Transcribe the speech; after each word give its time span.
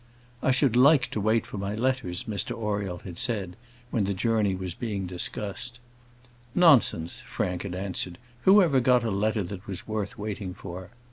"I 0.41 0.49
should 0.49 0.75
like 0.75 1.11
to 1.11 1.21
wait 1.21 1.45
for 1.45 1.59
my 1.59 1.75
letters," 1.75 2.23
Mr 2.23 2.53
Oriel 2.57 2.97
had 3.03 3.19
said, 3.19 3.55
when 3.91 4.05
the 4.05 4.15
journey 4.15 4.55
was 4.55 4.73
being 4.73 5.05
discussed. 5.05 5.79
"Nonsense," 6.55 7.21
Frank 7.27 7.61
had 7.61 7.75
answered. 7.75 8.17
"Who 8.45 8.63
ever 8.63 8.79
got 8.79 9.03
a 9.03 9.11
letter 9.11 9.43
that 9.43 9.67
was 9.67 9.87
worth 9.87 10.17
waiting 10.17 10.55
for?" 10.55 10.89